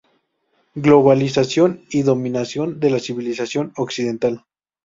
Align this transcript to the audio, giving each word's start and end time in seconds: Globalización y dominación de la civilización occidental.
Globalización 0.73 1.83
y 1.91 2.01
dominación 2.01 2.79
de 2.79 2.89
la 2.89 2.97
civilización 2.97 3.71
occidental. 3.77 4.45